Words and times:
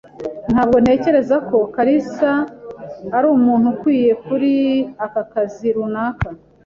Ntabwo 0.51 0.77
ntekereza 0.83 1.35
ko 1.49 1.57
kalisa 1.75 2.31
ari 3.15 3.27
umuntu 3.37 3.65
ukwiye 3.73 4.11
kuri 4.25 4.53
aka 5.05 5.23
kazi 5.31 5.67
runaka. 5.75 6.27